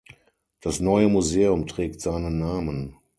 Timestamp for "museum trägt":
1.09-2.01